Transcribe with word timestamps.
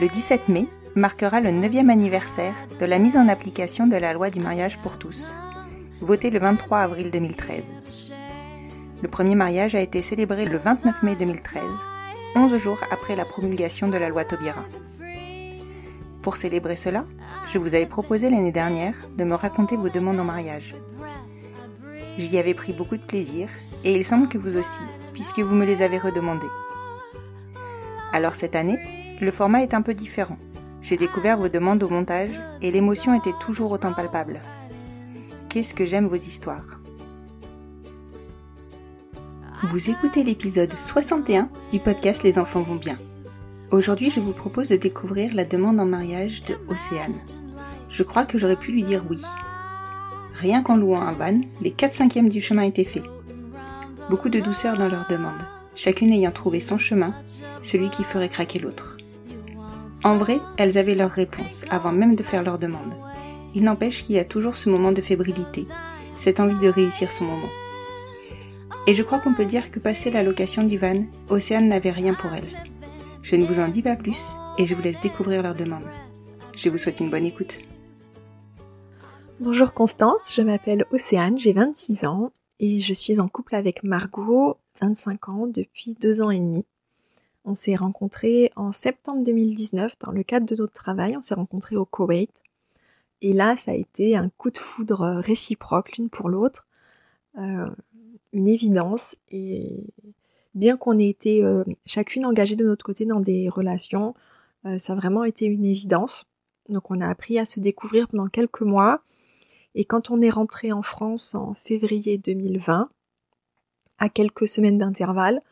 Le 0.00 0.08
17 0.08 0.48
mai 0.48 0.66
marquera 0.94 1.42
le 1.42 1.50
9e 1.50 1.90
anniversaire 1.90 2.54
de 2.78 2.86
la 2.86 2.98
mise 2.98 3.18
en 3.18 3.28
application 3.28 3.86
de 3.86 3.96
la 3.96 4.14
loi 4.14 4.30
du 4.30 4.40
mariage 4.40 4.78
pour 4.78 4.98
tous, 4.98 5.36
votée 6.00 6.30
le 6.30 6.38
23 6.38 6.78
avril 6.78 7.10
2013. 7.10 7.74
Le 9.02 9.08
premier 9.08 9.34
mariage 9.34 9.74
a 9.74 9.80
été 9.80 10.00
célébré 10.00 10.46
le 10.46 10.56
29 10.56 11.02
mai 11.02 11.16
2013, 11.16 11.62
11 12.34 12.56
jours 12.56 12.80
après 12.90 13.14
la 13.14 13.26
promulgation 13.26 13.88
de 13.88 13.98
la 13.98 14.08
loi 14.08 14.24
Taubira. 14.24 14.64
Pour 16.22 16.36
célébrer 16.36 16.76
cela, 16.76 17.04
je 17.52 17.58
vous 17.58 17.74
avais 17.74 17.84
proposé 17.84 18.30
l'année 18.30 18.52
dernière 18.52 18.94
de 19.18 19.24
me 19.24 19.34
raconter 19.34 19.76
vos 19.76 19.90
demandes 19.90 20.18
en 20.18 20.24
mariage. 20.24 20.74
J'y 22.16 22.38
avais 22.38 22.54
pris 22.54 22.72
beaucoup 22.72 22.96
de 22.96 23.02
plaisir 23.02 23.50
et 23.84 23.94
il 23.94 24.06
semble 24.06 24.28
que 24.28 24.38
vous 24.38 24.56
aussi, 24.56 24.80
puisque 25.12 25.40
vous 25.40 25.54
me 25.54 25.66
les 25.66 25.82
avez 25.82 25.98
redemandées. 25.98 26.46
Alors 28.14 28.32
cette 28.32 28.56
année, 28.56 28.78
le 29.20 29.30
format 29.30 29.62
est 29.62 29.74
un 29.74 29.82
peu 29.82 29.94
différent. 29.94 30.38
J'ai 30.80 30.96
découvert 30.96 31.36
vos 31.36 31.48
demandes 31.48 31.82
au 31.82 31.90
montage 31.90 32.30
et 32.62 32.70
l'émotion 32.70 33.14
était 33.14 33.34
toujours 33.40 33.70
autant 33.70 33.92
palpable. 33.92 34.40
Qu'est-ce 35.48 35.74
que 35.74 35.84
j'aime 35.84 36.06
vos 36.06 36.16
histoires? 36.16 36.80
Vous 39.64 39.90
écoutez 39.90 40.24
l'épisode 40.24 40.74
61 40.74 41.50
du 41.70 41.80
podcast 41.80 42.22
Les 42.22 42.38
enfants 42.38 42.62
vont 42.62 42.76
bien. 42.76 42.96
Aujourd'hui, 43.70 44.10
je 44.10 44.20
vous 44.20 44.32
propose 44.32 44.68
de 44.68 44.76
découvrir 44.76 45.34
la 45.34 45.44
demande 45.44 45.80
en 45.80 45.84
mariage 45.84 46.42
de 46.44 46.56
Océane. 46.68 47.20
Je 47.90 48.02
crois 48.02 48.24
que 48.24 48.38
j'aurais 48.38 48.56
pu 48.56 48.72
lui 48.72 48.82
dire 48.82 49.04
oui. 49.10 49.20
Rien 50.34 50.62
qu'en 50.62 50.76
louant 50.76 51.02
un 51.02 51.12
van, 51.12 51.38
les 51.60 51.72
4 51.72 51.92
cinquièmes 51.92 52.30
du 52.30 52.40
chemin 52.40 52.62
étaient 52.62 52.84
faits. 52.84 53.04
Beaucoup 54.08 54.30
de 54.30 54.40
douceur 54.40 54.78
dans 54.78 54.88
leur 54.88 55.06
demande, 55.08 55.42
chacune 55.74 56.12
ayant 56.12 56.32
trouvé 56.32 56.58
son 56.58 56.78
chemin, 56.78 57.14
celui 57.62 57.90
qui 57.90 58.02
ferait 58.02 58.30
craquer 58.30 58.58
l'autre. 58.58 58.96
En 60.02 60.16
vrai, 60.16 60.40
elles 60.56 60.78
avaient 60.78 60.94
leur 60.94 61.10
réponse 61.10 61.66
avant 61.70 61.92
même 61.92 62.16
de 62.16 62.22
faire 62.22 62.42
leur 62.42 62.58
demande. 62.58 62.94
Il 63.54 63.64
n'empêche 63.64 64.02
qu'il 64.02 64.14
y 64.14 64.18
a 64.18 64.24
toujours 64.24 64.56
ce 64.56 64.70
moment 64.70 64.92
de 64.92 65.02
fébrilité, 65.02 65.66
cette 66.16 66.40
envie 66.40 66.58
de 66.58 66.68
réussir 66.68 67.12
son 67.12 67.24
moment. 67.24 67.50
Et 68.86 68.94
je 68.94 69.02
crois 69.02 69.18
qu'on 69.18 69.34
peut 69.34 69.44
dire 69.44 69.70
que 69.70 69.78
passé 69.78 70.10
la 70.10 70.22
location 70.22 70.64
du 70.64 70.78
van, 70.78 71.04
Océane 71.28 71.68
n'avait 71.68 71.90
rien 71.90 72.14
pour 72.14 72.32
elle. 72.32 72.48
Je 73.22 73.36
ne 73.36 73.44
vous 73.44 73.60
en 73.60 73.68
dis 73.68 73.82
pas 73.82 73.96
plus 73.96 74.36
et 74.56 74.64
je 74.64 74.74
vous 74.74 74.80
laisse 74.82 75.00
découvrir 75.00 75.42
leur 75.42 75.54
demande. 75.54 75.84
Je 76.56 76.70
vous 76.70 76.78
souhaite 76.78 77.00
une 77.00 77.10
bonne 77.10 77.26
écoute. 77.26 77.58
Bonjour 79.38 79.74
Constance, 79.74 80.34
je 80.34 80.42
m'appelle 80.42 80.86
Océane, 80.92 81.36
j'ai 81.36 81.52
26 81.52 82.04
ans 82.06 82.32
et 82.58 82.80
je 82.80 82.94
suis 82.94 83.20
en 83.20 83.28
couple 83.28 83.54
avec 83.54 83.82
Margot, 83.82 84.56
25 84.80 85.28
ans, 85.28 85.46
depuis 85.46 85.94
deux 86.00 86.22
ans 86.22 86.30
et 86.30 86.38
demi. 86.38 86.64
On 87.44 87.54
s'est 87.54 87.76
rencontrés 87.76 88.52
en 88.56 88.72
septembre 88.72 89.22
2019 89.24 89.98
dans 89.98 90.12
le 90.12 90.22
cadre 90.22 90.46
de 90.46 90.54
notre 90.56 90.72
travail, 90.72 91.16
on 91.16 91.22
s'est 91.22 91.34
rencontrés 91.34 91.76
au 91.76 91.84
Koweït. 91.84 92.30
Et 93.22 93.32
là, 93.32 93.56
ça 93.56 93.72
a 93.72 93.74
été 93.74 94.16
un 94.16 94.30
coup 94.30 94.50
de 94.50 94.58
foudre 94.58 95.20
réciproque 95.20 95.96
l'une 95.96 96.10
pour 96.10 96.28
l'autre, 96.28 96.66
euh, 97.38 97.68
une 98.32 98.46
évidence. 98.46 99.16
Et 99.30 99.84
bien 100.54 100.76
qu'on 100.76 100.98
ait 100.98 101.08
été 101.08 101.44
euh, 101.44 101.64
chacune 101.86 102.26
engagée 102.26 102.56
de 102.56 102.64
notre 102.64 102.84
côté 102.84 103.04
dans 103.04 103.20
des 103.20 103.48
relations, 103.48 104.14
euh, 104.66 104.78
ça 104.78 104.92
a 104.92 104.96
vraiment 104.96 105.24
été 105.24 105.46
une 105.46 105.64
évidence. 105.64 106.26
Donc 106.68 106.90
on 106.90 107.00
a 107.00 107.08
appris 107.08 107.38
à 107.38 107.46
se 107.46 107.60
découvrir 107.60 108.08
pendant 108.08 108.28
quelques 108.28 108.62
mois. 108.62 109.02
Et 109.74 109.84
quand 109.84 110.10
on 110.10 110.20
est 110.20 110.30
rentré 110.30 110.72
en 110.72 110.82
France 110.82 111.34
en 111.34 111.54
février 111.54 112.18
2020, 112.18 112.90
à 113.98 114.08
quelques 114.08 114.48
semaines 114.48 114.78
d'intervalle, 114.78 115.42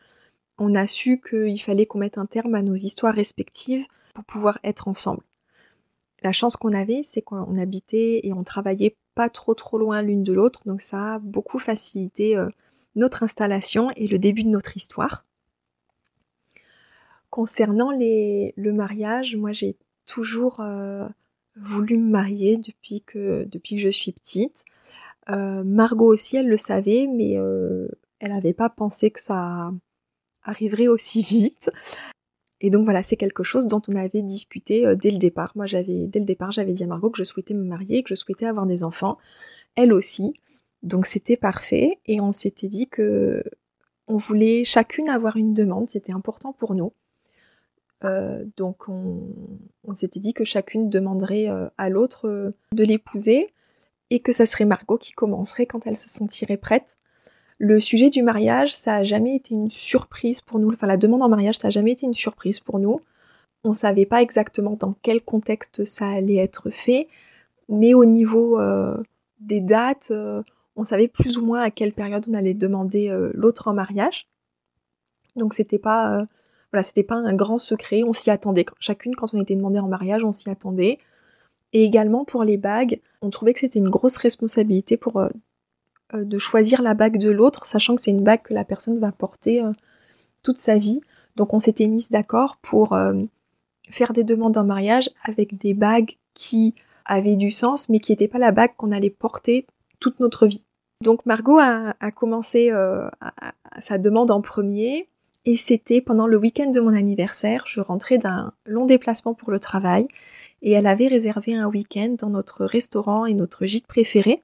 on 0.59 0.75
a 0.75 0.87
su 0.87 1.21
qu'il 1.21 1.61
fallait 1.61 1.85
qu'on 1.85 1.99
mette 1.99 2.17
un 2.17 2.25
terme 2.25 2.53
à 2.55 2.61
nos 2.61 2.75
histoires 2.75 3.15
respectives 3.15 3.85
pour 4.13 4.25
pouvoir 4.25 4.59
être 4.63 4.87
ensemble. 4.87 5.23
La 6.21 6.33
chance 6.33 6.57
qu'on 6.57 6.73
avait, 6.73 7.01
c'est 7.03 7.21
qu'on 7.21 7.57
habitait 7.57 8.19
et 8.23 8.33
on 8.33 8.43
travaillait 8.43 8.97
pas 9.15 9.29
trop 9.29 9.53
trop 9.53 9.77
loin 9.77 10.01
l'une 10.01 10.23
de 10.23 10.33
l'autre, 10.33 10.61
donc 10.65 10.81
ça 10.81 11.15
a 11.15 11.19
beaucoup 11.19 11.59
facilité 11.59 12.37
euh, 12.37 12.49
notre 12.95 13.23
installation 13.23 13.89
et 13.95 14.07
le 14.07 14.19
début 14.19 14.43
de 14.43 14.49
notre 14.49 14.75
histoire. 14.75 15.25
Concernant 17.29 17.91
le 17.91 18.71
mariage, 18.71 19.35
moi 19.35 19.53
j'ai 19.53 19.77
toujours 20.05 20.59
euh, 20.59 21.07
voulu 21.55 21.97
me 21.97 22.09
marier 22.09 22.57
depuis 22.57 23.01
que, 23.01 23.45
depuis 23.45 23.75
que 23.75 23.81
je 23.81 23.89
suis 23.89 24.11
petite. 24.11 24.65
Euh, 25.29 25.63
Margot 25.63 26.11
aussi, 26.11 26.37
elle 26.37 26.47
le 26.47 26.57
savait, 26.57 27.07
mais 27.07 27.33
elle 27.33 28.33
n'avait 28.33 28.53
pas 28.53 28.69
pensé 28.69 29.11
que 29.11 29.19
ça 29.21 29.71
arriverait 30.43 30.87
aussi 30.87 31.21
vite. 31.29 31.71
Et 32.61 32.69
donc 32.69 32.83
voilà, 32.83 33.03
c'est 33.03 33.15
quelque 33.15 33.43
chose 33.43 33.67
dont 33.67 33.81
on 33.87 33.95
avait 33.95 34.21
discuté 34.21 34.85
euh, 34.85 34.95
dès 34.95 35.11
le 35.11 35.17
départ. 35.17 35.53
Moi, 35.55 35.65
j'avais 35.65 36.07
dès 36.07 36.19
le 36.19 36.25
départ, 36.25 36.51
j'avais 36.51 36.73
dit 36.73 36.83
à 36.83 36.87
Margot 36.87 37.09
que 37.09 37.17
je 37.17 37.23
souhaitais 37.23 37.53
me 37.53 37.63
marier, 37.63 38.03
que 38.03 38.09
je 38.09 38.15
souhaitais 38.15 38.45
avoir 38.45 38.65
des 38.65 38.83
enfants. 38.83 39.17
Elle 39.75 39.93
aussi. 39.93 40.33
Donc 40.83 41.05
c'était 41.05 41.37
parfait. 41.37 41.99
Et 42.05 42.19
on 42.19 42.31
s'était 42.33 42.67
dit 42.67 42.87
que 42.87 43.43
on 44.07 44.17
voulait 44.17 44.65
chacune 44.65 45.09
avoir 45.09 45.37
une 45.37 45.53
demande. 45.53 45.89
C'était 45.89 46.11
important 46.11 46.51
pour 46.51 46.75
nous. 46.75 46.93
Euh, 48.03 48.45
donc 48.57 48.87
on, 48.87 49.21
on 49.83 49.93
s'était 49.93 50.19
dit 50.19 50.33
que 50.33 50.43
chacune 50.43 50.89
demanderait 50.89 51.49
euh, 51.49 51.67
à 51.77 51.89
l'autre 51.89 52.53
de 52.71 52.83
l'épouser 52.83 53.53
et 54.09 54.19
que 54.21 54.31
ça 54.31 54.45
serait 54.45 54.65
Margot 54.65 54.97
qui 54.97 55.11
commencerait 55.11 55.65
quand 55.65 55.85
elle 55.85 55.97
se 55.97 56.09
sentirait 56.09 56.57
prête. 56.57 56.97
Le 57.61 57.81
sujet 57.81 58.09
du 58.09 58.23
mariage, 58.23 58.73
ça 58.73 58.95
a 58.95 59.03
jamais 59.03 59.35
été 59.35 59.53
une 59.53 59.69
surprise 59.69 60.39
pour 60.39 60.59
nous. 60.59 60.71
Enfin, 60.71 60.87
la 60.87 60.95
demande 60.95 61.21
en 61.21 61.27
mariage, 61.27 61.57
ça 61.57 61.67
a 61.67 61.69
jamais 61.69 61.91
été 61.91 62.05
une 62.05 62.13
surprise 62.13 62.61
pour 62.61 62.79
nous. 62.79 63.01
On 63.65 63.73
savait 63.73 64.05
pas 64.05 64.21
exactement 64.21 64.77
dans 64.79 64.95
quel 65.01 65.21
contexte 65.21 65.83
ça 65.83 66.07
allait 66.07 66.37
être 66.37 66.69
fait, 66.69 67.09
mais 67.67 67.93
au 67.93 68.05
niveau 68.05 68.57
euh, 68.57 68.95
des 69.41 69.59
dates, 69.59 70.07
euh, 70.11 70.41
on 70.77 70.85
savait 70.85 71.09
plus 71.09 71.37
ou 71.37 71.45
moins 71.45 71.59
à 71.59 71.69
quelle 71.69 71.91
période 71.91 72.25
on 72.29 72.33
allait 72.33 72.53
demander 72.53 73.09
euh, 73.09 73.31
l'autre 73.33 73.67
en 73.67 73.73
mariage. 73.73 74.29
Donc 75.35 75.53
c'était 75.53 75.79
pas, 75.79 76.25
pas 76.71 77.15
un 77.15 77.35
grand 77.35 77.59
secret. 77.59 78.03
On 78.03 78.13
s'y 78.13 78.31
attendait. 78.31 78.65
Chacune, 78.79 79.17
quand 79.17 79.33
on 79.33 79.41
était 79.41 79.55
demandé 79.55 79.79
en 79.79 79.89
mariage, 79.89 80.23
on 80.23 80.31
s'y 80.31 80.49
attendait. 80.49 80.97
Et 81.73 81.83
également 81.83 82.23
pour 82.23 82.45
les 82.45 82.57
bagues, 82.57 83.01
on 83.21 83.29
trouvait 83.29 83.53
que 83.53 83.59
c'était 83.59 83.79
une 83.79 83.89
grosse 83.89 84.15
responsabilité 84.15 84.95
pour 84.95 85.21
de 86.13 86.37
choisir 86.37 86.81
la 86.81 86.93
bague 86.93 87.17
de 87.17 87.29
l'autre, 87.29 87.65
sachant 87.65 87.95
que 87.95 88.01
c'est 88.01 88.11
une 88.11 88.23
bague 88.23 88.41
que 88.41 88.53
la 88.53 88.65
personne 88.65 88.99
va 88.99 89.11
porter 89.11 89.63
euh, 89.63 89.71
toute 90.43 90.59
sa 90.59 90.77
vie. 90.77 91.01
Donc 91.35 91.53
on 91.53 91.59
s'était 91.59 91.87
mis 91.87 92.07
d'accord 92.09 92.57
pour 92.57 92.93
euh, 92.93 93.13
faire 93.89 94.13
des 94.13 94.23
demandes 94.23 94.57
en 94.57 94.63
mariage 94.63 95.09
avec 95.23 95.57
des 95.57 95.73
bagues 95.73 96.11
qui 96.33 96.75
avaient 97.05 97.35
du 97.35 97.51
sens, 97.51 97.89
mais 97.89 97.99
qui 97.99 98.11
n'étaient 98.11 98.27
pas 98.27 98.39
la 98.39 98.51
bague 98.51 98.75
qu'on 98.75 98.91
allait 98.91 99.09
porter 99.09 99.65
toute 99.99 100.19
notre 100.19 100.47
vie. 100.47 100.65
Donc 101.03 101.25
Margot 101.25 101.59
a, 101.59 101.93
commencé 102.11 102.71
euh, 102.71 103.09
sa 103.79 103.97
demande 103.97 104.31
en 104.31 104.41
premier, 104.41 105.07
et 105.45 105.55
c'était 105.55 106.01
pendant 106.01 106.27
le 106.27 106.37
week-end 106.37 106.71
de 106.71 106.79
mon 106.79 106.93
anniversaire. 106.93 107.63
Je 107.67 107.79
rentrais 107.79 108.17
d'un 108.17 108.53
long 108.65 108.85
déplacement 108.85 109.33
pour 109.33 109.51
le 109.51 109.59
travail, 109.59 110.07
et 110.61 110.71
elle 110.71 110.87
avait 110.87 111.07
réservé 111.07 111.55
un 111.55 111.67
week-end 111.67 112.15
dans 112.19 112.29
notre 112.29 112.65
restaurant 112.65 113.25
et 113.25 113.33
notre 113.33 113.65
gîte 113.65 113.87
préféré. 113.87 114.41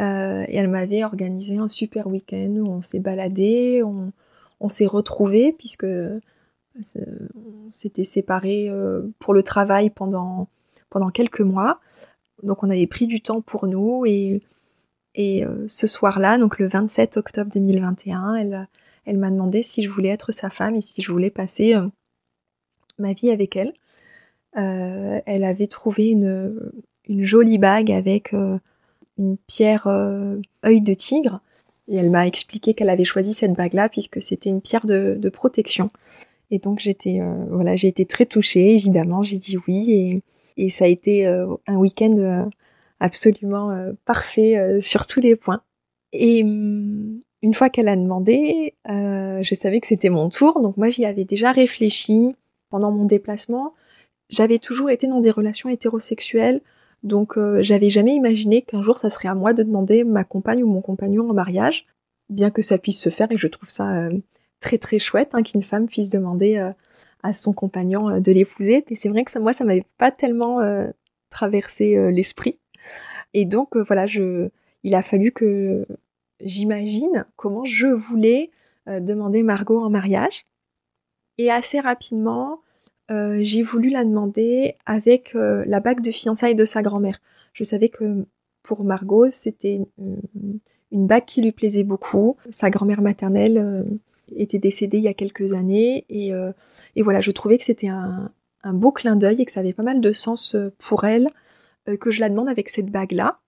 Euh, 0.00 0.44
et 0.48 0.56
elle 0.56 0.68
m'avait 0.68 1.04
organisé 1.04 1.56
un 1.56 1.68
super 1.68 2.06
week-end 2.06 2.54
où 2.58 2.68
on 2.68 2.82
s'est 2.82 2.98
baladé, 2.98 3.82
on, 3.82 4.68
s'est 4.68 4.86
retrouvés 4.86 5.52
puisque 5.52 5.84
euh, 5.84 6.20
on 6.76 7.72
s'était 7.72 8.04
séparés 8.04 8.68
euh, 8.68 9.08
pour 9.18 9.32
le 9.32 9.42
travail 9.42 9.90
pendant, 9.90 10.48
pendant 10.90 11.10
quelques 11.10 11.40
mois. 11.40 11.80
Donc 12.42 12.62
on 12.62 12.70
avait 12.70 12.86
pris 12.86 13.06
du 13.06 13.22
temps 13.22 13.40
pour 13.40 13.66
nous 13.66 14.04
et, 14.06 14.42
ce 15.66 15.86
soir-là, 15.86 16.36
donc 16.36 16.58
le 16.58 16.68
27 16.68 17.16
octobre 17.16 17.50
2021, 17.50 18.34
elle, 18.34 19.16
m'a 19.16 19.30
demandé 19.30 19.62
si 19.62 19.80
je 19.80 19.88
voulais 19.88 20.10
être 20.10 20.30
sa 20.30 20.50
femme 20.50 20.74
et 20.74 20.82
si 20.82 21.00
je 21.00 21.10
voulais 21.10 21.30
passer 21.30 21.74
ma 22.98 23.14
vie 23.14 23.30
avec 23.30 23.56
elle. 23.56 23.72
Elle 24.52 25.44
avait 25.44 25.68
trouvé 25.68 26.10
une, 26.10 26.70
jolie 27.08 27.56
bague 27.56 27.90
avec 27.90 28.34
une 29.18 29.36
pierre 29.46 29.86
euh, 29.86 30.40
œil 30.64 30.80
de 30.80 30.94
tigre. 30.94 31.40
Et 31.88 31.96
elle 31.96 32.10
m'a 32.10 32.26
expliqué 32.26 32.74
qu'elle 32.74 32.90
avait 32.90 33.04
choisi 33.04 33.32
cette 33.32 33.52
bague-là 33.52 33.88
puisque 33.88 34.20
c'était 34.20 34.50
une 34.50 34.60
pierre 34.60 34.86
de, 34.86 35.28
protection. 35.28 35.90
Et 36.50 36.58
donc 36.58 36.80
j'étais 36.80 37.20
euh, 37.20 37.44
voilà, 37.50 37.76
j'ai 37.76 37.88
été 37.88 38.06
très 38.06 38.26
touchée, 38.26 38.74
évidemment, 38.74 39.22
j'ai 39.22 39.38
dit 39.38 39.56
oui 39.66 39.92
et, 39.92 40.22
et 40.64 40.68
ça 40.68 40.84
a 40.84 40.88
été 40.88 41.26
euh, 41.26 41.46
un 41.66 41.76
week-end 41.76 42.48
absolument 42.98 43.92
parfait 44.04 44.80
sur 44.80 45.06
tous 45.06 45.20
les 45.20 45.36
points. 45.36 45.60
Et 46.12 46.42
hum, 46.42 47.20
une 47.42 47.54
fois 47.54 47.68
qu'elle 47.68 47.88
a 47.88 47.96
demandé, 47.96 48.74
je 48.88 49.54
savais 49.54 49.80
que 49.80 49.86
c'était 49.86 50.08
mon 50.08 50.28
tour, 50.28 50.60
donc 50.60 50.76
moi 50.76 50.88
j'y 50.88 51.04
avais 51.04 51.24
déjà 51.24 51.52
réfléchi 51.52 52.34
pendant 52.70 52.90
mon 52.90 53.04
déplacement. 53.04 53.74
J'avais 54.28 54.58
toujours 54.58 54.90
été 54.90 55.06
dans 55.06 55.20
des 55.20 55.30
relations 55.30 55.68
hétérosexuelles, 55.68 56.60
donc 57.06 57.38
euh, 57.38 57.62
j'avais 57.62 57.88
jamais 57.88 58.14
imaginé 58.14 58.62
qu'un 58.62 58.82
jour 58.82 58.98
ça 58.98 59.10
serait 59.10 59.28
à 59.28 59.34
moi 59.34 59.52
de 59.52 59.62
demander 59.62 60.02
ma 60.02 60.24
compagne 60.24 60.62
ou 60.64 60.66
mon 60.66 60.82
compagnon 60.82 61.30
en 61.30 61.32
mariage, 61.32 61.86
bien 62.28 62.50
que 62.50 62.62
ça 62.62 62.78
puisse 62.78 63.00
se 63.00 63.10
faire 63.10 63.30
et 63.30 63.38
je 63.38 63.46
trouve 63.46 63.68
ça 63.68 63.96
euh, 63.96 64.10
très 64.58 64.76
très 64.76 64.98
chouette 64.98 65.30
hein, 65.32 65.44
qu'une 65.44 65.62
femme 65.62 65.86
puisse 65.86 66.10
demander 66.10 66.56
euh, 66.56 66.72
à 67.22 67.32
son 67.32 67.52
compagnon 67.52 68.20
de 68.20 68.32
l'épouser. 68.32 68.84
Mais 68.90 68.96
c'est 68.96 69.08
vrai 69.08 69.24
que 69.24 69.30
ça, 69.30 69.38
moi 69.38 69.52
ça 69.52 69.64
m'avait 69.64 69.86
pas 69.98 70.10
tellement 70.10 70.60
traversé 71.30 72.10
l'esprit. 72.12 72.60
Et 73.34 73.44
donc 73.44 73.76
voilà, 73.76 74.06
il 74.84 74.94
a 74.94 75.02
fallu 75.02 75.32
que 75.32 75.86
j'imagine 76.40 77.24
comment 77.34 77.64
je 77.64 77.88
voulais 77.88 78.50
demander 78.86 79.42
Margot 79.42 79.80
en 79.80 79.90
mariage. 79.90 80.46
Et 81.38 81.50
assez 81.50 81.80
rapidement, 81.80 82.60
euh, 83.10 83.38
j'ai 83.40 83.62
voulu 83.62 83.90
la 83.90 84.04
demander 84.04 84.74
avec 84.84 85.34
euh, 85.34 85.64
la 85.66 85.80
bague 85.80 86.00
de 86.00 86.10
fiançailles 86.10 86.54
de 86.54 86.64
sa 86.64 86.82
grand-mère. 86.82 87.20
Je 87.52 87.64
savais 87.64 87.88
que 87.88 88.26
pour 88.62 88.84
Margot, 88.84 89.30
c'était 89.30 89.80
une, 89.98 91.06
bague 91.06 91.24
qui 91.24 91.40
lui 91.40 91.52
plaisait 91.52 91.84
beaucoup. 91.84 92.36
Sa 92.50 92.70
grand-mère 92.70 93.02
maternelle 93.02 93.58
euh, 93.58 93.84
était 94.34 94.58
décédée 94.58 94.98
il 94.98 95.04
y 95.04 95.08
a 95.08 95.14
quelques 95.14 95.52
années 95.52 96.04
et, 96.08 96.32
voilà, 97.00 97.20
je 97.20 97.30
trouvais 97.30 97.58
que 97.58 97.64
c'était 97.64 97.88
un, 97.88 98.30
un 98.64 98.74
beau 98.74 98.90
clin 98.90 99.14
d'œil 99.14 99.40
et 99.40 99.44
que 99.44 99.52
ça 99.52 99.60
avait 99.60 99.72
pas 99.72 99.84
mal 99.84 100.00
de 100.00 100.12
sens 100.12 100.56
pour 100.78 101.04
elle 101.04 101.30
que 102.00 102.10
je 102.10 102.18
la 102.18 102.28
demande 102.28 102.48
avec 102.48 102.68
cette 102.68 102.90
bague-là. 102.90 103.38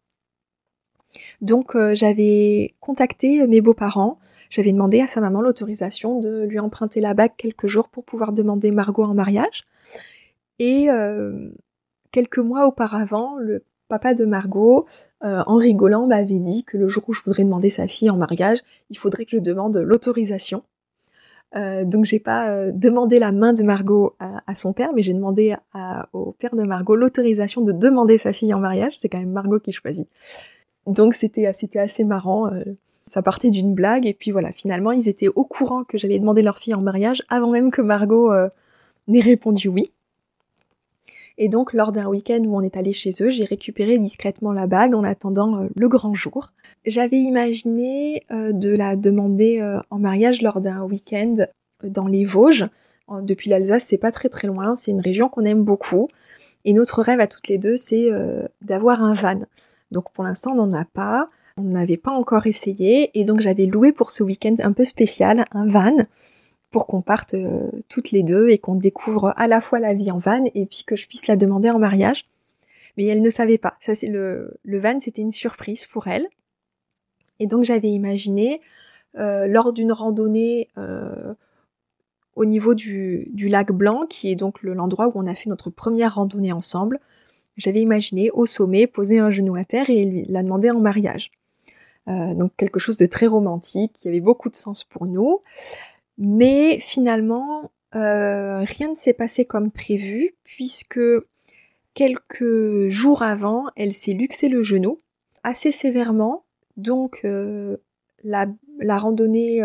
Donc 1.41 1.75
euh, 1.75 1.95
j'avais 1.95 2.75
contacté 2.81 3.47
mes 3.47 3.61
beaux-parents, 3.61 4.19
j'avais 4.51 4.73
demandé 4.73 5.01
à 5.01 5.07
sa 5.07 5.21
maman 5.21 5.41
l'autorisation 5.41 6.21
de 6.21 6.45
lui 6.45 6.59
emprunter 6.59 7.01
la 7.01 7.15
bague 7.15 7.33
quelques 7.37 7.67
jours 7.67 7.89
pour 7.89 8.05
pouvoir 8.05 8.33
demander 8.33 8.71
Margot 8.71 9.05
en 9.05 9.15
mariage. 9.15 9.65
Et 10.59 10.91
euh, 10.91 11.51
quelques 12.11 12.39
mois 12.39 12.67
auparavant, 12.67 13.37
le 13.37 13.63
papa 13.89 14.15
de 14.15 14.25
Margot, 14.25 14.87
euh, 15.25 15.43
en 15.47 15.57
rigolant, 15.57 16.07
m'avait 16.07 16.39
dit 16.39 16.65
que 16.65 16.77
le 16.77 16.89
jour 16.89 17.03
où 17.09 17.13
je 17.13 17.23
voudrais 17.25 17.45
demander 17.45 17.71
sa 17.71 17.89
fille 17.89 18.11
en 18.11 18.17
mariage, 18.17 18.59
il 18.91 18.99
faudrait 18.99 19.25
que 19.25 19.33
je 19.33 19.39
demande 19.39 19.77
l'autorisation. 19.77 20.63
Euh, 21.57 21.85
donc 21.85 22.05
j'ai 22.05 22.19
pas 22.19 22.51
euh, 22.51 22.71
demandé 22.73 23.19
la 23.19 23.33
main 23.33 23.55
de 23.55 23.63
Margot 23.63 24.15
à, 24.21 24.55
son 24.55 24.75
père, 24.75 24.91
mais 24.95 25.03
j'ai 25.03 25.15
demandé 25.15 25.57
au 26.13 26.33
père 26.33 26.55
de 26.55 26.63
Margot 26.63 26.95
l'autorisation 26.95 27.63
de 27.63 27.73
demander 27.73 28.19
sa 28.19 28.33
fille 28.33 28.53
en 28.53 28.61
mariage. 28.61 28.99
C'est 28.99 29.09
quand 29.09 29.19
même 29.19 29.33
Margot 29.33 29.59
qui 29.59 29.73
choisit. 29.73 30.09
Donc 30.89 31.15
c'était 31.15 31.53
c'était 31.53 31.79
assez 31.79 32.03
marrant. 32.03 32.53
euh, 32.53 32.65
ça 33.07 33.23
partait 33.23 33.51
d'une 33.51 33.73
blague 33.75 34.07
et 34.07 34.13
puis 34.13 34.33
voilà, 34.33 34.53
finalement 34.53 34.93
ils 34.93 35.09
étaient 35.09 35.29
au 35.29 35.45
courant 35.45 35.83
que 35.85 35.97
j'allais 35.97 36.19
demander 36.19 36.43
leur 36.43 36.59
fille 36.59 36.75
en 36.75 36.83
mariage 36.83 37.23
avant 37.31 37.51
même 37.51 37.71
que 37.71 37.81
Margot 37.81 38.33
euh, 38.33 38.49
n'ait 39.07 39.21
répondu 39.21 39.69
oui. 39.69 39.91
Et 41.39 41.49
donc 41.49 41.73
lors 41.73 41.93
d'un 41.93 42.07
week-end 42.07 42.43
où 42.45 42.57
on 42.57 42.63
est 42.63 42.77
allé 42.77 42.93
chez 42.93 43.11
eux, 43.21 43.31
j'ai 43.31 43.45
récupéré 43.45 43.97
discrètement 43.99 44.53
la 44.53 44.67
bague 44.67 44.95
en 44.95 45.05
attendant 45.05 45.57
euh, 45.57 45.69
le 45.75 45.89
grand 45.89 46.15
jour. 46.15 46.53
J'avais 46.85 47.19
imaginé 47.19 48.25
euh, 48.31 48.53
de 48.53 48.71
la 48.71 48.97
demander 48.97 49.61
euh, 49.61 49.79
en 49.91 49.99
mariage 49.99 50.43
lors 50.43 50.61
d'un 50.61 50.83
week-end 50.83 51.35
dans 51.85 52.07
les 52.07 52.25
Vosges. 52.25 52.67
Depuis 53.23 53.49
l'Alsace, 53.49 53.85
c'est 53.85 53.97
pas 53.97 54.13
très 54.13 54.29
très 54.29 54.49
loin, 54.49 54.77
c'est 54.77 54.91
une 54.91 55.01
région 55.01 55.31
qu'on 55.31 55.47
aime 55.47 55.63
beaucoup. 55.63 56.09
Et 56.67 56.75
notre 56.75 57.01
rêve 57.01 57.21
à 57.21 57.27
toutes 57.27 57.49
les 57.49 57.57
deux, 57.57 57.77
c'est 57.77 58.13
euh, 58.13 58.47
d'avoir 58.61 59.03
un 59.03 59.15
van. 59.15 59.41
Donc 59.91 60.13
pour 60.13 60.25
l'instant, 60.25 60.53
on 60.53 60.67
n'en 60.67 60.73
a 60.79 60.85
pas. 60.85 61.29
On 61.57 61.63
n'avait 61.63 61.97
pas 61.97 62.13
encore 62.13 62.47
essayé. 62.47 63.11
Et 63.19 63.25
donc 63.25 63.41
j'avais 63.41 63.67
loué 63.67 63.93
pour 63.93 64.11
ce 64.11 64.23
week-end 64.23 64.55
un 64.61 64.73
peu 64.73 64.85
spécial 64.85 65.45
un 65.53 65.67
van 65.67 65.97
pour 66.71 66.87
qu'on 66.87 67.01
parte 67.01 67.35
euh, 67.35 67.71
toutes 67.89 68.11
les 68.11 68.23
deux 68.23 68.51
et 68.51 68.59
qu'on 68.59 68.75
découvre 68.75 69.33
à 69.37 69.47
la 69.47 69.61
fois 69.61 69.79
la 69.79 69.95
vie 69.95 70.11
en 70.11 70.19
van 70.19 70.45
et 70.55 70.67
puis 70.67 70.85
que 70.87 70.97
je 70.97 71.07
puisse 71.09 71.27
la 71.27 71.37
demander 71.37 71.71
en 71.71 71.79
mariage. 71.79 72.27
Mais 72.97 73.05
elle 73.05 73.23
ne 73.23 73.31
savait 73.31 73.59
pas. 73.59 73.75
Ça, 73.81 73.95
c'est 73.95 74.09
le, 74.09 74.59
van, 74.65 75.01
c'était 75.01 75.23
une 75.23 75.33
surprise 75.33 75.87
pour 75.87 76.09
elle. 76.09 76.27
Et 77.41 77.47
donc 77.47 77.65
j'avais 77.65 77.89
imaginé, 77.91 78.61
euh, 79.17 79.47
lors 79.47 79.73
d'une 79.73 79.93
randonnée 79.93 80.69
euh, 80.77 81.33
au 82.35 82.45
niveau 82.45 82.75
du, 82.75 83.29
du 83.33 83.49
lac 83.49 83.73
Blanc, 83.73 84.07
qui 84.07 84.31
est 84.31 84.37
donc 84.37 84.63
le- 84.63 84.75
l'endroit 84.75 85.09
où 85.09 85.13
on 85.15 85.27
a 85.27 85.35
fait 85.35 85.49
notre 85.49 85.71
première 85.71 86.17
randonnée 86.17 86.53
ensemble, 86.53 87.01
j'avais 87.59 87.81
imaginé 87.81 88.31
au 88.31 88.47
sommet 88.47 88.87
poser 88.87 89.19
un 89.19 89.31
genou 89.31 89.57
à 89.57 89.65
terre 89.65 89.91
et 89.91 90.05
lui 90.05 90.25
la 90.29 90.43
demander 90.43 90.71
en 90.71 90.81
mariage. 90.81 91.31
Euh, 92.09 92.33
donc 92.33 92.53
quelque 92.57 92.79
chose 92.79 92.97
de 92.97 93.07
très 93.07 93.27
romantique, 93.27 93.93
qui 93.95 94.09
avait 94.09 94.21
beaucoup 94.21 94.49
de 94.49 94.55
sens 94.55 94.85
pour 94.85 95.07
nous. 95.07 95.41
Mais 96.17 96.79
finalement, 96.79 97.71
euh, 97.95 98.61
rien 98.61 98.91
ne 98.91 98.95
s'est 98.95 99.13
passé 99.13 99.45
comme 99.45 99.71
prévu, 99.71 100.35
puisque 100.45 101.01
quelques 101.95 102.89
jours 102.89 103.23
avant, 103.23 103.67
elle 103.77 103.93
s'est 103.93 104.13
luxé 104.13 104.49
le 104.49 104.63
genou 104.63 104.99
assez 105.43 105.73
sévèrement. 105.73 106.45
Donc 106.77 107.21
euh, 107.25 107.77
la, 108.25 108.47
la 108.79 108.99
randonnée 108.99 109.61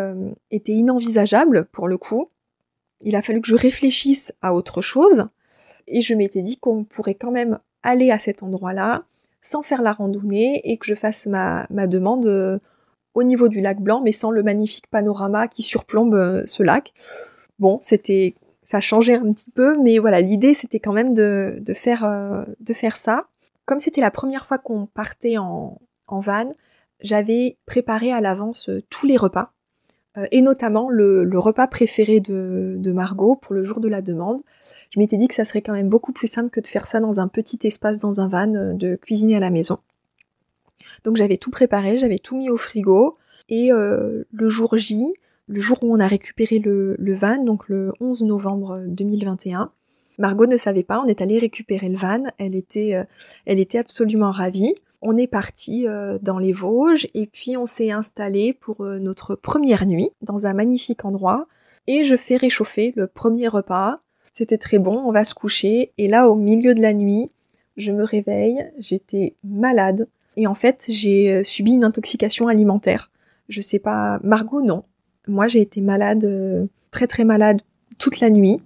était 0.51 0.73
inenvisageable 0.73 1.65
pour 1.71 1.87
le 1.87 1.97
coup. 1.97 2.29
Il 3.01 3.15
a 3.15 3.21
fallu 3.21 3.39
que 3.41 3.47
je 3.47 3.55
réfléchisse 3.55 4.33
à 4.41 4.53
autre 4.53 4.81
chose. 4.81 5.27
Et 5.87 6.01
je 6.01 6.15
m'étais 6.15 6.41
dit 6.41 6.57
qu'on 6.57 6.83
pourrait 6.85 7.15
quand 7.15 7.31
même 7.31 7.59
aller 7.83 8.11
à 8.11 8.19
cet 8.19 8.43
endroit-là 8.43 9.03
sans 9.41 9.61
faire 9.61 9.81
la 9.81 9.91
randonnée 9.91 10.61
et 10.63 10.77
que 10.77 10.85
je 10.85 10.95
fasse 10.95 11.27
ma, 11.27 11.67
ma 11.69 11.85
demande 11.85 12.25
euh, 12.25 12.59
au 13.13 13.23
niveau 13.23 13.49
du 13.49 13.61
lac 13.61 13.81
Blanc, 13.81 14.01
mais 14.03 14.13
sans 14.13 14.31
le 14.31 14.41
magnifique 14.41 14.87
panorama 14.87 15.47
qui 15.47 15.61
surplombe 15.63 16.15
euh, 16.15 16.43
ce 16.47 16.63
lac. 16.63 16.93
Bon, 17.59 17.77
c'était, 17.81 18.35
ça 18.63 18.79
changeait 18.79 19.15
un 19.15 19.29
petit 19.29 19.51
peu, 19.51 19.77
mais 19.81 19.99
voilà, 19.99 20.21
l'idée 20.21 20.53
c'était 20.53 20.79
quand 20.79 20.93
même 20.93 21.13
de, 21.13 21.57
de 21.59 21.73
faire, 21.73 22.05
euh, 22.05 22.43
de 22.59 22.73
faire 22.73 22.97
ça. 22.97 23.27
Comme 23.65 23.79
c'était 23.79 24.01
la 24.01 24.11
première 24.11 24.45
fois 24.45 24.57
qu'on 24.57 24.87
partait 24.87 25.37
en, 25.37 25.79
en 26.07 26.19
van, 26.19 26.51
j'avais 27.01 27.57
préparé 27.65 28.11
à 28.11 28.21
l'avance 28.21 28.69
tous 28.89 29.05
les 29.05 29.17
repas, 29.17 29.52
et 30.31 30.41
notamment 30.41 30.89
le, 30.89 31.23
le 31.23 31.39
repas 31.39 31.67
préféré 31.67 32.19
de, 32.19 32.75
de 32.77 32.91
Margot 32.91 33.35
pour 33.35 33.53
le 33.53 33.63
jour 33.63 33.79
de 33.79 33.87
la 33.87 34.01
demande. 34.01 34.39
Je 34.91 34.99
m'étais 34.99 35.17
dit 35.17 35.27
que 35.27 35.33
ça 35.33 35.43
serait 35.43 35.61
quand 35.61 35.73
même 35.73 35.89
beaucoup 35.89 36.13
plus 36.13 36.27
simple 36.27 36.51
que 36.51 36.59
de 36.59 36.67
faire 36.67 36.85
ça 36.85 36.99
dans 36.99 37.19
un 37.19 37.27
petit 37.27 37.59
espace 37.63 37.97
dans 37.97 38.21
un 38.21 38.27
van, 38.27 38.53
euh, 38.53 38.73
de 38.73 38.95
cuisiner 38.95 39.35
à 39.35 39.39
la 39.39 39.49
maison. 39.49 39.79
Donc 41.03 41.17
j'avais 41.17 41.37
tout 41.37 41.49
préparé, 41.49 41.97
j'avais 41.97 42.19
tout 42.19 42.37
mis 42.37 42.49
au 42.49 42.57
frigo, 42.57 43.17
et 43.49 43.71
euh, 43.71 44.23
le 44.31 44.49
jour 44.49 44.77
J, 44.77 45.13
le 45.47 45.59
jour 45.59 45.77
où 45.81 45.93
on 45.93 45.99
a 45.99 46.07
récupéré 46.07 46.59
le, 46.59 46.95
le 46.97 47.13
van, 47.15 47.43
donc 47.43 47.67
le 47.67 47.91
11 47.99 48.23
novembre 48.23 48.83
2021, 48.87 49.71
Margot 50.19 50.45
ne 50.45 50.57
savait 50.57 50.83
pas, 50.83 51.01
on 51.03 51.07
est 51.07 51.21
allé 51.21 51.39
récupérer 51.39 51.89
le 51.89 51.97
van, 51.97 52.23
elle 52.37 52.55
était, 52.55 52.93
euh, 52.93 53.03
elle 53.45 53.59
était 53.59 53.79
absolument 53.79 54.31
ravie. 54.31 54.75
On 55.05 55.17
est 55.17 55.27
parti 55.27 55.85
euh, 55.85 56.17
dans 56.21 56.39
les 56.39 56.53
Vosges 56.53 57.09
et 57.13 57.27
puis 57.27 57.57
on 57.57 57.65
s'est 57.65 57.91
installé 57.91 58.53
pour 58.53 58.85
euh, 58.85 58.99
notre 58.99 59.35
première 59.35 59.85
nuit 59.85 60.09
dans 60.21 60.47
un 60.47 60.53
magnifique 60.53 61.03
endroit 61.03 61.45
et 61.87 62.05
je 62.05 62.15
fais 62.15 62.37
réchauffer 62.37 62.93
le 62.95 63.07
premier 63.07 63.49
repas. 63.49 63.99
C'était 64.33 64.57
très 64.57 64.79
bon, 64.79 65.03
on 65.05 65.11
va 65.11 65.25
se 65.25 65.33
coucher 65.33 65.91
et 65.97 66.07
là 66.07 66.29
au 66.29 66.35
milieu 66.35 66.73
de 66.73 66.81
la 66.81 66.93
nuit, 66.93 67.31
je 67.75 67.91
me 67.91 68.05
réveille, 68.05 68.65
j'étais 68.79 69.35
malade 69.43 70.07
et 70.37 70.47
en 70.47 70.53
fait 70.53 70.85
j'ai 70.87 71.33
euh, 71.33 71.43
subi 71.43 71.73
une 71.73 71.83
intoxication 71.83 72.47
alimentaire. 72.47 73.11
Je 73.49 73.59
sais 73.59 73.79
pas, 73.79 74.21
Margot 74.23 74.61
non. 74.61 74.85
Moi 75.27 75.49
j'ai 75.49 75.59
été 75.59 75.81
malade, 75.81 76.69
très 76.91 77.07
très 77.07 77.25
malade 77.25 77.61
toute 77.99 78.21
la 78.21 78.29
nuit. 78.29 78.61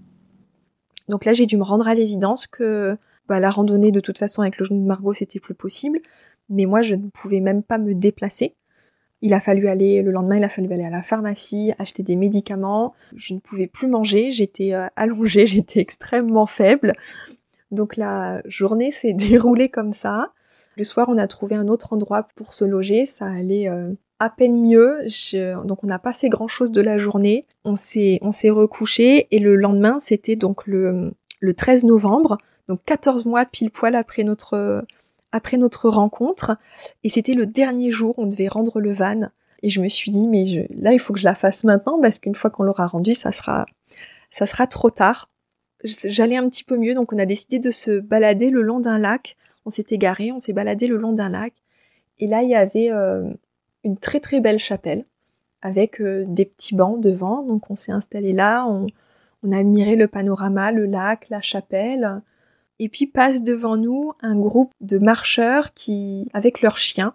Donc 1.10 1.26
là 1.26 1.34
j'ai 1.34 1.48
dû 1.48 1.58
me 1.58 1.64
rendre 1.64 1.88
à 1.88 1.96
l'évidence 1.96 2.46
que 2.46 2.96
bah, 3.28 3.40
la 3.40 3.50
randonnée 3.50 3.92
de 3.92 4.00
toute 4.00 4.18
façon 4.18 4.42
avec 4.42 4.58
le 4.58 4.66
genou 4.66 4.82
de 4.82 4.88
Margot 4.88 5.14
c'était 5.14 5.40
plus 5.40 5.56
possible, 5.56 6.00
mais 6.50 6.66
moi 6.66 6.82
je 6.82 6.96
ne 6.96 7.10
pouvais 7.10 7.40
même 7.40 7.64
pas 7.64 7.78
me 7.78 7.94
déplacer. 7.94 8.56
Il 9.22 9.34
a 9.34 9.40
fallu 9.40 9.68
aller 9.68 10.04
le 10.04 10.12
lendemain, 10.12 10.38
il 10.38 10.44
a 10.44 10.50
fallu 10.50 10.72
aller 10.72 10.86
à 10.86 10.92
la 10.92 11.02
pharmacie, 11.02 11.74
acheter 11.80 12.04
des 12.04 12.16
médicaments. 12.16 12.94
Je 13.16 13.34
ne 13.34 13.40
pouvais 13.40 13.66
plus 13.66 13.88
manger, 13.88 14.30
j'étais 14.30 14.74
euh, 14.74 14.88
allongée, 14.96 15.46
j'étais 15.48 15.80
extrêmement 15.80 16.46
faible. 16.46 16.94
Donc 17.72 17.98
la 17.98 18.42
journée 18.46 18.92
s'est 18.92 19.14
déroulée 19.14 19.70
comme 19.70 19.92
ça. 19.92 20.32
Le 20.76 20.84
soir, 20.84 21.08
on 21.10 21.18
a 21.18 21.28
trouvé 21.28 21.56
un 21.56 21.68
autre 21.68 21.94
endroit 21.94 22.28
pour 22.36 22.54
se 22.54 22.64
loger, 22.64 23.08
ça 23.08 23.26
allait 23.26 23.68
euh, 23.68 23.92
à 24.20 24.30
peine 24.30 24.62
mieux. 24.62 25.00
Donc 25.66 25.84
on 25.84 25.88
n'a 25.88 26.00
pas 26.00 26.14
fait 26.14 26.30
grand-chose 26.30 26.72
de 26.72 26.82
la 26.82 27.00
journée. 27.00 27.48
On 27.66 27.76
s'est 27.76 28.20
on 28.22 28.32
s'est 28.32 28.52
recouché 28.52 29.28
et 29.32 29.40
le 29.40 29.56
lendemain, 29.56 30.00
c'était 30.00 30.36
donc 30.36 30.68
le 30.68 31.14
le 31.40 31.54
13 31.54 31.86
novembre, 31.86 32.38
donc 32.68 32.82
14 32.86 33.26
mois 33.26 33.46
pile 33.46 33.72
poil 33.72 33.96
après 33.96 34.24
notre 34.24 34.86
après 35.32 35.58
notre 35.58 35.90
rencontre 35.90 36.58
et 37.04 37.10
c'était 37.10 37.34
le 37.34 37.46
dernier 37.46 37.92
jour, 37.92 38.16
on 38.18 38.28
devait 38.28 38.48
rendre 38.48 38.80
le 38.80 38.92
van 38.92 39.30
et 39.64 39.70
je 39.70 39.82
me 39.82 39.88
suis 39.88 40.12
dit 40.12 40.28
mais 40.28 40.68
là 40.76 40.94
il 40.94 41.00
faut 41.00 41.14
que 41.14 41.20
je 41.20 41.26
la 41.26 41.36
fasse 41.36 41.64
maintenant 41.64 42.00
parce 42.02 42.20
qu'une 42.20 42.36
fois 42.36 42.50
qu'on 42.50 42.64
l'aura 42.64 42.88
rendu, 42.88 43.14
ça 43.14 43.32
sera 43.32 43.66
ça 44.30 44.46
sera 44.46 44.68
trop 44.68 44.90
tard. 44.90 45.30
J'allais 45.84 46.38
un 46.38 46.50
petit 46.50 46.64
peu 46.64 46.78
mieux, 46.78 46.96
donc 46.96 47.14
on 47.14 47.20
a 47.20 47.26
décidé 47.26 47.60
de 47.60 47.72
se 47.72 48.00
balader 48.00 48.50
le 48.50 48.62
long 48.62 48.80
d'un 48.80 48.98
lac. 48.98 49.38
On 49.66 49.70
s'est 49.70 49.86
égaré, 49.90 50.32
on 50.32 50.40
s'est 50.40 50.54
baladé 50.54 50.88
le 50.88 50.98
long 50.98 51.14
d'un 51.14 51.30
lac. 51.30 51.54
Et 52.20 52.28
là, 52.28 52.42
il 52.42 52.50
y 52.50 52.56
avait 52.56 52.92
euh, 52.92 53.32
une 53.84 53.98
très 53.98 54.20
très 54.20 54.40
belle 54.40 54.60
chapelle 54.60 55.06
avec 55.62 56.02
euh, 56.02 56.26
des 56.28 56.46
petits 56.46 56.76
bancs 56.76 57.00
devant. 57.00 57.44
Donc 57.44 57.70
on 57.70 57.76
s'est 57.76 57.92
installé 57.92 58.34
là, 58.34 58.68
on 58.68 59.52
a 59.52 59.58
admiré 59.58 59.96
le 59.96 60.08
panorama, 60.08 60.72
le 60.72 60.86
lac, 60.86 61.30
la 61.30 61.42
chapelle. 61.42 62.22
Et 62.80 62.90
puis 62.90 63.08
passe 63.08 63.44
devant 63.44 63.78
nous 63.78 64.14
un 64.22 64.36
groupe 64.36 64.72
de 64.82 64.98
marcheurs 64.98 65.74
qui, 65.74 66.30
avec 66.34 66.62
leurs 66.62 66.78
chiens. 66.78 67.14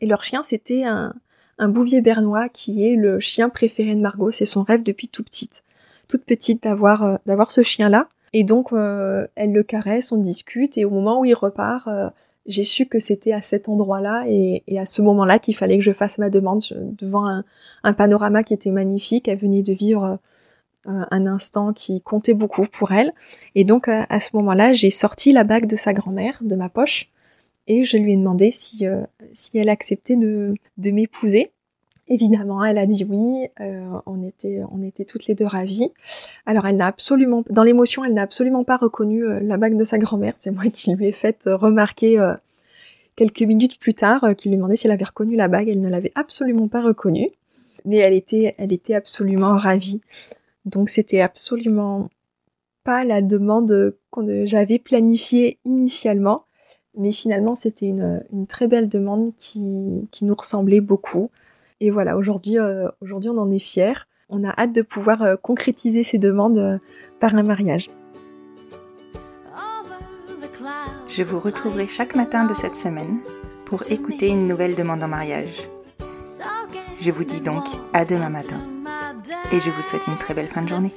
Et 0.00 0.06
leur 0.06 0.24
chien, 0.24 0.42
c'était 0.42 0.84
un, 0.84 1.14
un 1.58 1.68
bouvier 1.68 2.00
bernois 2.00 2.48
qui 2.48 2.86
est 2.86 2.96
le 2.96 3.20
chien 3.20 3.48
préféré 3.48 3.94
de 3.94 4.00
Margot. 4.00 4.30
C'est 4.30 4.46
son 4.46 4.62
rêve 4.62 4.82
depuis 4.82 5.08
tout 5.08 5.22
petite, 5.22 5.62
toute 6.08 6.24
petite 6.24 6.62
d'avoir 6.62 7.02
euh, 7.02 7.16
d'avoir 7.26 7.50
ce 7.50 7.62
chien-là. 7.62 8.08
Et 8.32 8.44
donc 8.44 8.72
euh, 8.72 9.26
elle 9.34 9.52
le 9.52 9.62
caresse, 9.62 10.12
on 10.12 10.18
discute 10.18 10.76
et 10.76 10.84
au 10.84 10.90
moment 10.90 11.20
où 11.20 11.24
il 11.24 11.34
repart, 11.34 11.88
euh, 11.88 12.10
j'ai 12.46 12.64
su 12.64 12.86
que 12.86 13.00
c'était 13.00 13.32
à 13.32 13.42
cet 13.42 13.68
endroit-là 13.68 14.24
et, 14.28 14.62
et, 14.68 14.78
à 14.78 14.86
ce 14.86 15.02
moment-là 15.02 15.38
qu'il 15.38 15.56
fallait 15.56 15.78
que 15.78 15.84
je 15.84 15.92
fasse 15.92 16.18
ma 16.18 16.30
demande 16.30 16.62
devant 16.98 17.26
un, 17.26 17.44
un, 17.82 17.92
panorama 17.92 18.44
qui 18.44 18.54
était 18.54 18.70
magnifique. 18.70 19.26
Elle 19.26 19.38
venait 19.38 19.62
de 19.62 19.72
vivre 19.72 20.18
un 20.86 21.26
instant 21.26 21.72
qui 21.72 22.00
comptait 22.00 22.34
beaucoup 22.34 22.66
pour 22.66 22.92
elle. 22.92 23.12
Et 23.54 23.64
donc 23.64 23.88
à 23.88 24.20
ce 24.20 24.36
moment-là, 24.36 24.72
j'ai 24.72 24.90
sorti 24.90 25.32
la 25.32 25.44
bague 25.44 25.66
de 25.66 25.76
sa 25.76 25.92
grand-mère 25.92 26.38
de 26.40 26.54
ma 26.54 26.68
poche 26.68 27.10
et 27.66 27.84
je 27.84 27.96
lui 27.96 28.12
ai 28.12 28.16
demandé 28.16 28.52
si, 28.52 28.86
euh, 28.86 29.02
si 29.34 29.58
elle 29.58 29.68
acceptait 29.68 30.16
de, 30.16 30.54
de 30.78 30.90
m'épouser. 30.90 31.50
Évidemment, 32.08 32.64
elle 32.64 32.78
a 32.78 32.86
dit 32.86 33.04
oui. 33.08 33.48
Euh, 33.60 33.98
on 34.06 34.22
était, 34.22 34.62
on 34.70 34.82
était 34.82 35.04
toutes 35.04 35.26
les 35.26 35.34
deux 35.34 35.46
ravies. 35.46 35.90
Alors, 36.46 36.66
elle 36.66 36.76
n'a 36.76 36.86
absolument, 36.86 37.42
dans 37.50 37.64
l'émotion, 37.64 38.04
elle 38.04 38.14
n'a 38.14 38.22
absolument 38.22 38.62
pas 38.62 38.76
reconnu 38.76 39.24
euh, 39.24 39.40
la 39.40 39.56
bague 39.56 39.76
de 39.76 39.82
sa 39.82 39.98
grand-mère. 39.98 40.34
C'est 40.36 40.52
moi 40.52 40.66
qui 40.72 40.94
lui 40.94 41.06
ai 41.06 41.12
fait 41.12 41.38
remarquer 41.46 42.20
euh, 42.20 42.34
quelques 43.16 43.42
minutes 43.42 43.80
plus 43.80 43.94
tard, 43.94 44.22
euh, 44.22 44.34
qui 44.34 44.48
lui 44.48 44.56
demandait 44.56 44.76
si 44.76 44.86
elle 44.86 44.92
avait 44.92 45.04
reconnu 45.04 45.34
la 45.34 45.48
bague. 45.48 45.68
Elle 45.68 45.80
ne 45.80 45.88
l'avait 45.88 46.12
absolument 46.14 46.68
pas 46.68 46.80
reconnue, 46.80 47.30
mais 47.84 47.96
elle 47.96 48.14
était, 48.14 48.54
elle 48.58 48.72
était 48.72 48.94
absolument 48.94 49.56
ravie. 49.56 50.00
Donc, 50.66 50.90
c'était 50.90 51.20
absolument 51.20 52.10
pas 52.84 53.04
la 53.04 53.22
demande 53.22 53.96
que 54.12 54.44
j'avais 54.44 54.78
planifiée 54.78 55.58
initialement. 55.64 56.44
Mais 56.96 57.12
finalement, 57.12 57.54
c'était 57.54 57.86
une, 57.86 58.46
très 58.48 58.68
belle 58.68 58.88
demande 58.88 59.32
qui, 59.36 60.08
qui, 60.10 60.24
nous 60.24 60.34
ressemblait 60.34 60.80
beaucoup. 60.80 61.30
Et 61.80 61.90
voilà, 61.90 62.16
aujourd'hui, 62.16 62.58
euh, 62.58 62.88
aujourd'hui, 63.00 63.30
on 63.30 63.38
en 63.38 63.50
est 63.50 63.58
fiers. 63.58 64.06
On 64.28 64.44
a 64.44 64.50
hâte 64.50 64.72
de 64.72 64.82
pouvoir 64.82 65.22
euh, 65.22 65.36
concrétiser 65.36 66.02
ces 66.02 66.18
demandes 66.18 66.58
euh, 66.58 66.78
par 67.20 67.34
un 67.34 67.42
mariage. 67.42 67.90
Je 71.08 71.22
vous 71.22 71.38
retrouverai 71.38 71.86
chaque 71.86 72.14
matin 72.14 72.46
de 72.46 72.54
cette 72.54 72.76
semaine 72.76 73.18
pour 73.66 73.82
écouter 73.90 74.28
une 74.28 74.46
nouvelle 74.46 74.74
demande 74.74 75.02
en 75.02 75.08
mariage. 75.08 75.68
Je 77.00 77.10
vous 77.10 77.24
dis 77.24 77.40
donc 77.40 77.64
à 77.92 78.04
demain 78.04 78.30
matin 78.30 78.75
et 79.52 79.60
je 79.60 79.70
vous 79.70 79.82
souhaite 79.82 80.06
une 80.06 80.16
très 80.16 80.34
belle 80.34 80.48
fin 80.48 80.62
de 80.62 80.68
journée. 80.68 80.92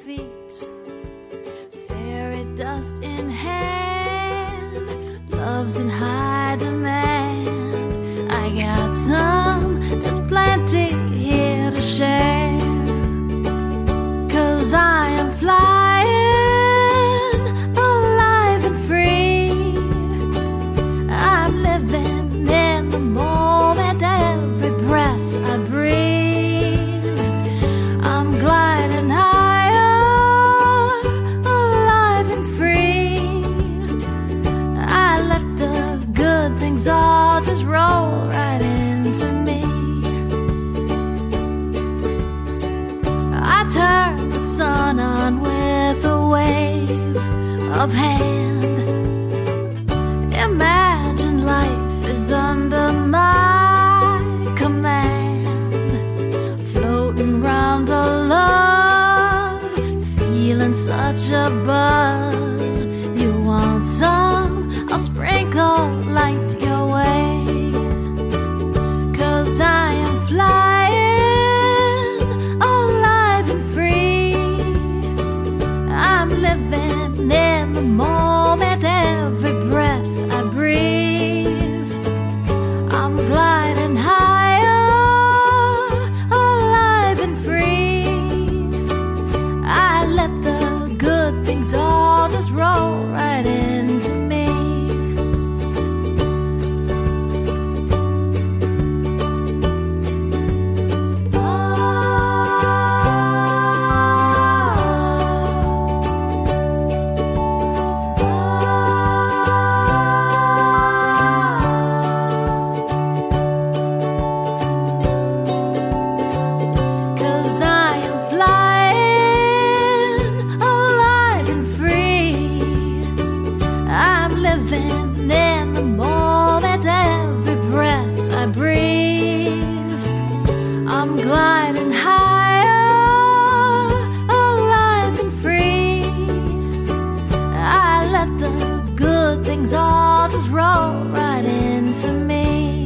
Things 139.59 139.73
all 139.73 140.29
just 140.29 140.49
roll 140.49 141.03
right 141.05 141.43
into 141.43 142.11
me. 142.13 142.85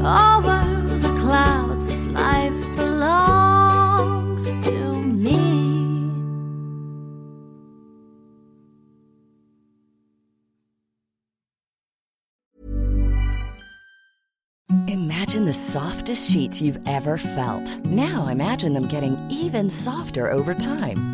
Over 0.00 0.64
the 0.98 1.16
clouds, 1.20 1.84
this 1.86 2.02
life 2.04 2.76
belongs 2.76 4.46
to 4.68 5.02
me. 5.02 5.40
Imagine 14.88 15.44
the 15.44 15.52
softest 15.52 16.30
sheets 16.30 16.62
you've 16.62 16.80
ever 16.86 17.18
felt. 17.18 17.84
Now 17.84 18.28
imagine 18.28 18.72
them 18.72 18.88
getting 18.88 19.18
even 19.30 19.68
softer 19.68 20.30
over 20.30 20.54
time. 20.54 21.13